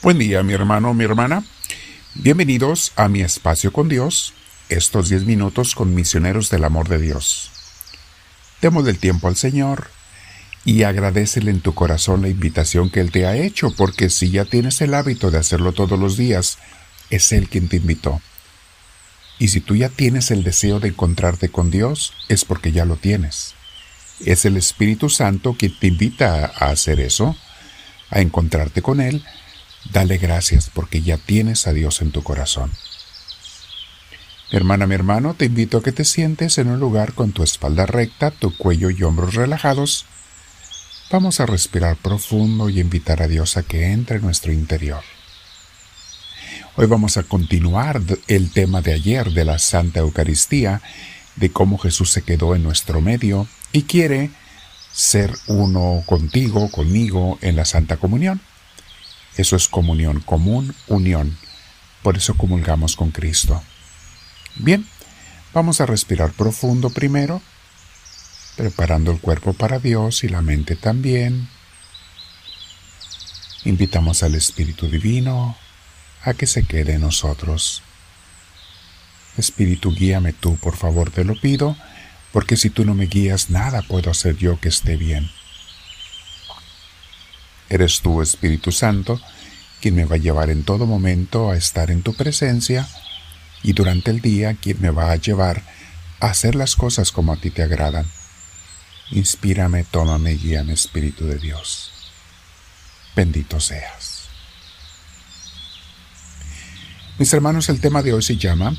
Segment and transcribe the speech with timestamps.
[0.00, 1.42] Buen día, mi hermano, mi hermana.
[2.14, 4.32] Bienvenidos a mi espacio con Dios,
[4.68, 7.50] estos 10 minutos con misioneros del amor de Dios.
[8.62, 9.90] Demos del tiempo al Señor
[10.64, 14.44] y agradecele en tu corazón la invitación que Él te ha hecho, porque si ya
[14.44, 16.58] tienes el hábito de hacerlo todos los días,
[17.10, 18.20] es Él quien te invitó.
[19.40, 22.94] Y si tú ya tienes el deseo de encontrarte con Dios, es porque ya lo
[22.94, 23.56] tienes.
[24.24, 27.36] Es el Espíritu Santo quien te invita a hacer eso,
[28.10, 29.24] a encontrarte con Él.
[29.92, 32.70] Dale gracias porque ya tienes a Dios en tu corazón.
[34.50, 37.86] Hermana, mi hermano, te invito a que te sientes en un lugar con tu espalda
[37.86, 40.06] recta, tu cuello y hombros relajados.
[41.10, 45.02] Vamos a respirar profundo y invitar a Dios a que entre en nuestro interior.
[46.76, 50.80] Hoy vamos a continuar el tema de ayer de la Santa Eucaristía,
[51.36, 54.30] de cómo Jesús se quedó en nuestro medio y quiere
[54.92, 58.40] ser uno contigo, conmigo, en la Santa Comunión.
[59.38, 61.38] Eso es comunión, común, unión.
[62.02, 63.62] Por eso comulgamos con Cristo.
[64.56, 64.84] Bien,
[65.54, 67.40] vamos a respirar profundo primero,
[68.56, 71.48] preparando el cuerpo para Dios y la mente también.
[73.64, 75.56] Invitamos al Espíritu Divino
[76.24, 77.82] a que se quede en nosotros.
[79.36, 81.76] Espíritu, guíame tú, por favor, te lo pido,
[82.32, 85.30] porque si tú no me guías, nada puedo hacer yo que esté bien.
[87.68, 89.20] Eres tú, Espíritu Santo,
[89.80, 92.88] quien me va a llevar en todo momento a estar en tu presencia
[93.62, 95.62] y durante el día quien me va a llevar
[96.20, 98.06] a hacer las cosas como a ti te agradan.
[99.10, 101.92] Inspírame, tómame, guíame, Espíritu de Dios.
[103.16, 104.28] Bendito seas.
[107.18, 108.76] Mis hermanos, el tema de hoy se llama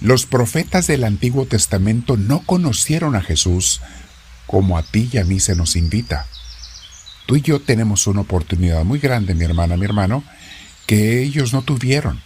[0.00, 3.80] Los profetas del Antiguo Testamento no conocieron a Jesús
[4.46, 6.26] como a ti y a mí se nos invita.
[7.28, 10.24] Tú y yo tenemos una oportunidad muy grande, mi hermana, mi hermano,
[10.86, 12.22] que ellos no tuvieron,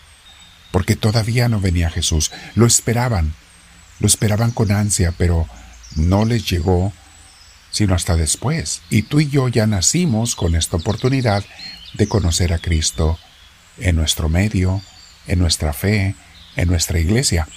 [0.70, 2.30] porque todavía no venía Jesús.
[2.54, 3.34] Lo esperaban,
[3.98, 5.48] lo esperaban con ansia, pero
[5.96, 6.92] no les llegó
[7.72, 8.82] sino hasta después.
[8.90, 11.44] Y tú y yo ya nacimos con esta oportunidad
[11.94, 13.18] de conocer a Cristo
[13.78, 14.82] en nuestro medio,
[15.26, 16.14] en nuestra fe,
[16.54, 17.48] en nuestra iglesia.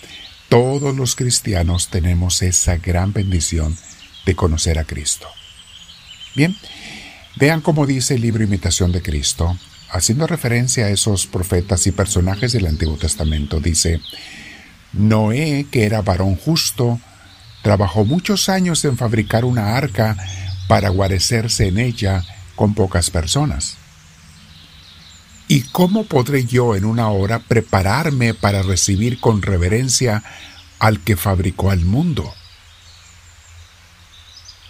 [0.49, 3.77] Todos los cristianos tenemos esa gran bendición
[4.25, 5.27] de conocer a Cristo.
[6.33, 6.57] Bien,
[7.35, 9.57] vean cómo dice el libro Imitación de Cristo,
[9.91, 14.01] haciendo referencia a esos profetas y personajes del Antiguo Testamento, dice,
[14.93, 16.99] Noé, que era varón justo,
[17.61, 20.17] trabajó muchos años en fabricar una arca
[20.67, 22.23] para guarecerse en ella
[22.55, 23.77] con pocas personas.
[25.47, 30.23] ¿Y cómo podré yo en una hora prepararme para recibir con reverencia
[30.79, 32.33] al que fabricó al mundo?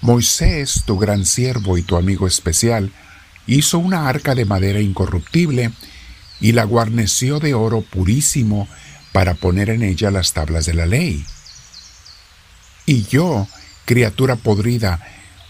[0.05, 2.91] Moisés, tu gran siervo y tu amigo especial,
[3.47, 5.71] hizo una arca de madera incorruptible
[6.39, 8.67] y la guarneció de oro purísimo
[9.11, 11.25] para poner en ella las tablas de la ley.
[12.85, 13.47] Y yo,
[13.85, 15.01] criatura podrida,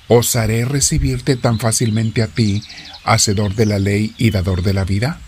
[0.08, 2.64] ¿Osaré recibirte tan fácilmente a ti,
[3.04, 5.20] hacedor de la ley y dador de la vida?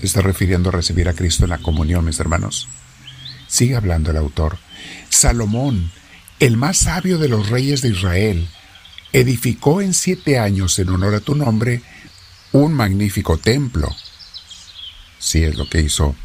[0.00, 2.68] Se está refiriendo a recibir a Cristo en la comunión, mis hermanos.
[3.46, 4.58] Sigue hablando el autor.
[5.08, 5.92] Salomón,
[6.42, 8.48] el más sabio de los reyes de Israel,
[9.12, 11.82] edificó en siete años en honor a tu nombre
[12.50, 13.88] un magnífico templo.
[15.20, 16.16] Sí, es lo que hizo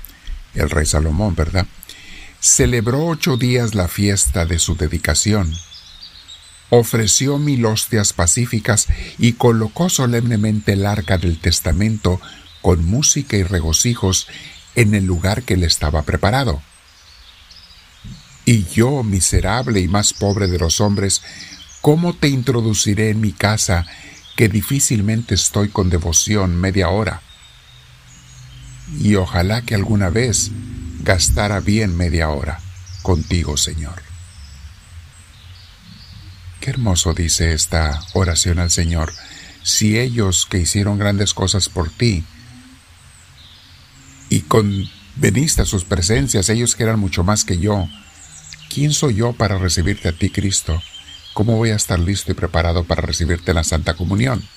[0.56, 1.68] el rey Salomón, ¿verdad?
[2.40, 5.54] Celebró ocho días la fiesta de su dedicación
[6.70, 12.20] ofreció mil hostias pacíficas y colocó solemnemente el arca del testamento
[12.62, 14.28] con música y regocijos
[14.76, 16.62] en el lugar que le estaba preparado.
[18.48, 21.22] Y yo, miserable y más pobre de los hombres,
[21.82, 23.86] ¿cómo te introduciré en mi casa
[24.38, 27.22] que difícilmente estoy con devoción media hora?
[29.02, 30.52] Y ojalá que alguna vez
[31.02, 32.62] gastara bien media hora
[33.02, 34.02] contigo, Señor.
[36.62, 39.12] Qué hermoso dice esta oración al Señor.
[39.62, 42.24] Si ellos que hicieron grandes cosas por ti
[44.30, 47.90] y conveniste a sus presencias, ellos que eran mucho más que yo,
[48.70, 50.82] ¿quién soy yo para recibirte a ti, Cristo?
[51.34, 54.48] ¿Cómo voy a estar listo y preparado para recibirte en la Santa Comunión?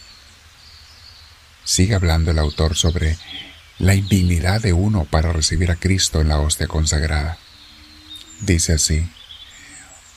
[1.65, 3.19] Sigue hablando el autor sobre
[3.79, 7.39] la indignidad de uno para recibir a Cristo en la hostia consagrada.
[8.41, 9.09] Dice así,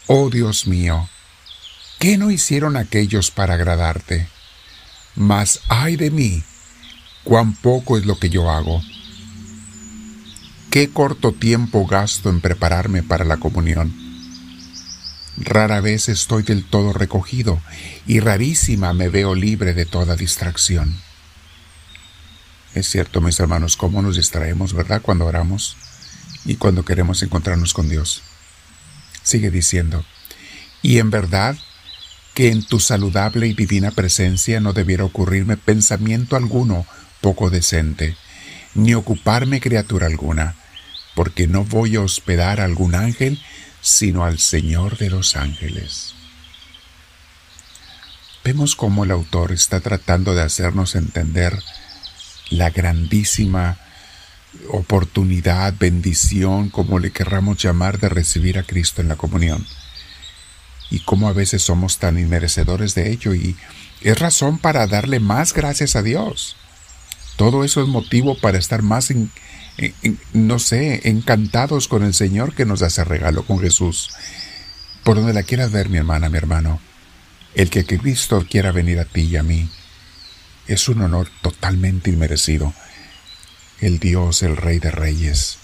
[0.08, 1.10] Oh Dios mío,
[2.04, 4.28] ¿Qué no hicieron aquellos para agradarte?
[5.16, 6.44] Mas ay de mí,
[7.24, 8.82] cuán poco es lo que yo hago.
[10.74, 13.94] Qué corto tiempo gasto en prepararme para la comunión.
[15.38, 17.62] Rara vez estoy del todo recogido
[18.08, 21.00] y rarísima me veo libre de toda distracción.
[22.74, 25.04] Es cierto, mis hermanos, cómo nos distraemos, ¿verdad?
[25.04, 25.78] Cuando oramos
[26.44, 28.24] y cuando queremos encontrarnos con Dios.
[29.22, 30.04] Sigue diciendo,
[30.82, 31.56] y en verdad
[32.34, 36.88] que en tu saludable y divina presencia no debiera ocurrirme pensamiento alguno
[37.22, 38.18] poco decente,
[38.74, 40.56] ni ocuparme criatura alguna,
[41.16, 43.42] porque no voy a hospedar a algún ángel,
[43.82, 46.16] sino al Señor de los ángeles.
[48.44, 51.58] Vemos cómo el autor está tratando de hacernos entender
[52.50, 53.78] la grandísima
[54.70, 59.66] oportunidad, bendición, como le querramos llamar, de recibir a Cristo en la comunión.
[60.90, 63.56] Y cómo a veces somos tan inmerecedores de ello y
[64.02, 66.56] es razón para darle más gracias a Dios.
[67.36, 69.12] Todo eso es motivo para estar más,
[70.34, 74.10] no sé, encantados con el Señor que nos hace regalo con Jesús.
[75.04, 76.80] Por donde la quieras ver, mi hermana, mi hermano,
[77.56, 79.70] el que Cristo quiera venir a ti y a mí,
[80.68, 82.74] es un honor totalmente inmerecido.
[83.82, 85.58] El Dios, el Rey de Reyes.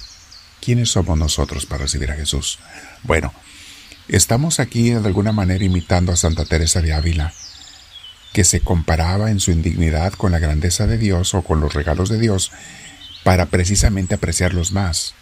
[0.62, 2.60] ¿Quiénes somos nosotros para recibir a Jesús?
[3.04, 3.34] Bueno,
[4.10, 7.34] estamos aquí de alguna manera imitando a Santa Teresa de Ávila,
[8.34, 12.10] que se comparaba en su indignidad con la grandeza de Dios o con los regalos
[12.10, 12.52] de Dios
[13.24, 15.14] para precisamente apreciarlos más.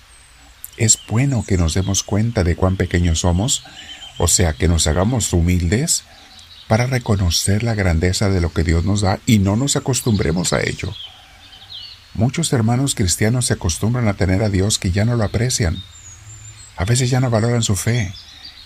[0.77, 3.63] Es bueno que nos demos cuenta de cuán pequeños somos,
[4.17, 6.03] o sea, que nos hagamos humildes
[6.67, 10.61] para reconocer la grandeza de lo que Dios nos da y no nos acostumbremos a
[10.61, 10.93] ello.
[12.13, 15.81] Muchos hermanos cristianos se acostumbran a tener a Dios que ya no lo aprecian.
[16.75, 18.13] A veces ya no valoran su fe,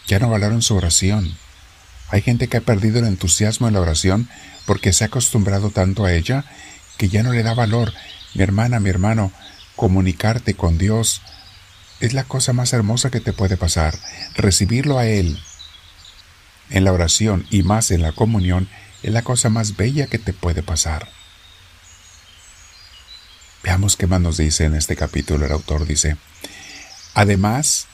[0.08, 1.38] ya no valoran su oración.
[2.12, 4.30] Hay gente que ha perdido el entusiasmo en la oración
[4.66, 6.44] porque se ha acostumbrado tanto a ella
[6.98, 7.94] que ya no le da valor.
[8.36, 9.31] Mi hermana, mi hermano,
[9.78, 11.22] comunicarte con Dios
[12.02, 13.98] es la cosa más hermosa que te puede pasar.
[14.36, 15.40] Recibirlo a Él
[16.69, 18.68] en la oración y más en la comunión
[19.04, 21.07] es la cosa más bella que te puede pasar.
[23.64, 25.46] Veamos qué más nos dice en este capítulo.
[25.46, 26.18] El autor dice,
[27.14, 27.88] además,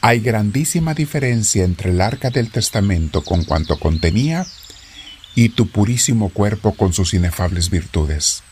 [0.00, 4.46] hay grandísima diferencia entre el arca del testamento con cuanto contenía
[5.34, 8.42] y tu purísimo cuerpo con sus inefables virtudes.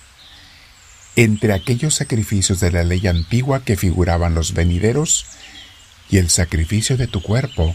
[1.14, 5.26] Entre aquellos sacrificios de la ley antigua que figuraban los venideros
[6.10, 7.74] y el sacrificio de tu cuerpo,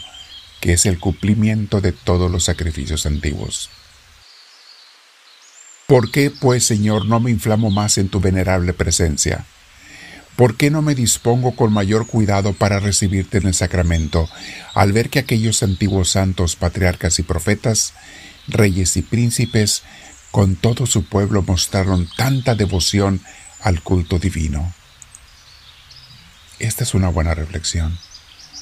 [0.60, 3.70] que es el cumplimiento de todos los sacrificios antiguos.
[5.88, 9.46] ¿Por qué, pues, Señor, no me inflamo más en tu venerable presencia?
[10.36, 14.30] ¿Por qué no me dispongo con mayor cuidado para recibirte en el sacramento,
[14.74, 17.94] al ver que aquellos antiguos santos, patriarcas y profetas,
[18.48, 19.84] reyes y príncipes,
[20.32, 23.22] con todo su pueblo mostraron tanta devoción
[23.62, 24.74] al culto divino?
[26.60, 27.98] Esta es una buena reflexión.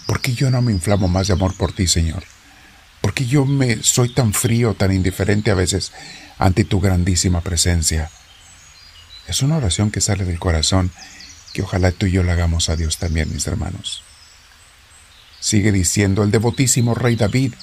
[0.08, 2.24] ¿Por qué yo no me inflamo más de amor por ti, Señor?
[3.02, 5.92] ¿Por qué yo me soy tan frío, tan indiferente a veces
[6.38, 8.10] ante tu grandísima presencia?
[9.28, 10.92] Es una oración que sale del corazón
[11.54, 14.04] que ojalá tú y yo la hagamos a Dios también, mis hermanos.
[15.40, 17.54] Sigue diciendo, el devotísimo rey David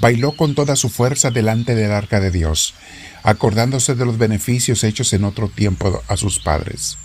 [0.00, 2.74] bailó con toda su fuerza delante del arca de Dios,
[3.22, 6.96] acordándose de los beneficios hechos en otro tiempo a sus padres.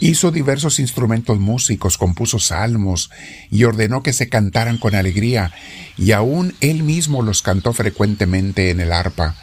[0.00, 3.10] Hizo diversos instrumentos músicos, compuso salmos
[3.50, 5.52] y ordenó que se cantaran con alegría,
[5.96, 9.36] y aún él mismo los cantó frecuentemente en el arpa,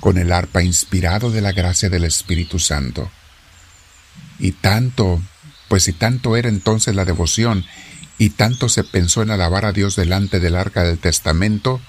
[0.00, 3.10] con el arpa inspirado de la gracia del Espíritu Santo.
[4.38, 5.20] Y tanto,
[5.68, 7.64] pues si tanto era entonces la devoción,
[8.18, 11.80] y tanto se pensó en alabar a Dios delante del arca del testamento,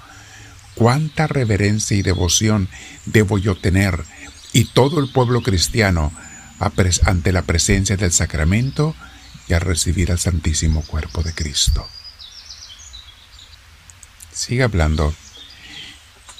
[0.76, 2.70] cuánta reverencia y devoción
[3.06, 4.04] debo yo tener,
[4.54, 6.12] y todo el pueblo cristiano,
[7.06, 8.96] ante la presencia del sacramento
[9.48, 11.88] y a recibir al Santísimo Cuerpo de Cristo.
[14.34, 15.14] Sigue hablando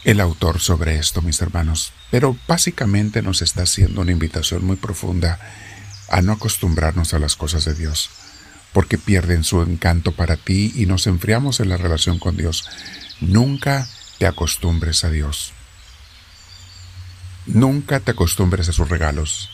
[0.04, 5.40] el autor sobre esto, mis hermanos, pero básicamente nos está haciendo una invitación muy profunda
[6.10, 8.10] a no acostumbrarnos a las cosas de Dios,
[8.74, 12.66] porque pierden su encanto para ti y nos enfriamos en la relación con Dios.
[13.20, 13.88] Nunca
[14.18, 15.54] te acostumbres a Dios.
[17.46, 19.50] Nunca te acostumbres a sus regalos.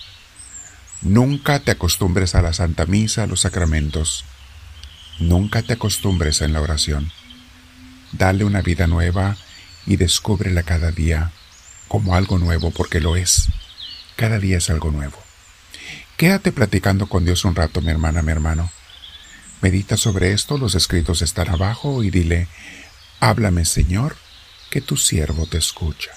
[1.01, 4.25] Nunca te acostumbres a la Santa Misa, a los sacramentos.
[5.19, 7.12] Nunca te acostumbres en la oración.
[8.13, 9.38] Dale una vida nueva
[9.86, 11.31] y descúbrela cada día
[11.88, 13.48] como algo nuevo porque lo es.
[14.15, 15.23] Cada día es algo nuevo.
[16.17, 18.70] Quédate platicando con Dios un rato, mi hermana, mi hermano.
[19.62, 22.48] Medita sobre esto, los escritos están abajo y dile,
[23.20, 24.15] háblame Señor,
[24.70, 26.12] que tu siervo te escucha.